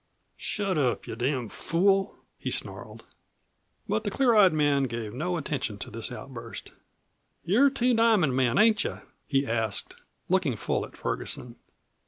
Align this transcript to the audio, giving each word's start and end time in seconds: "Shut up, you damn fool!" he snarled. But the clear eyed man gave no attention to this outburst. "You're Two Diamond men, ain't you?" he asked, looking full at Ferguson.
"Shut 0.37 0.79
up, 0.79 1.05
you 1.05 1.15
damn 1.15 1.47
fool!" 1.47 2.15
he 2.39 2.49
snarled. 2.49 3.03
But 3.87 4.03
the 4.03 4.09
clear 4.09 4.33
eyed 4.33 4.51
man 4.51 4.85
gave 4.85 5.13
no 5.13 5.37
attention 5.37 5.77
to 5.77 5.91
this 5.91 6.11
outburst. 6.11 6.71
"You're 7.45 7.69
Two 7.69 7.93
Diamond 7.93 8.35
men, 8.35 8.57
ain't 8.57 8.83
you?" 8.83 9.01
he 9.27 9.45
asked, 9.45 9.93
looking 10.27 10.55
full 10.55 10.87
at 10.87 10.97
Ferguson. 10.97 11.55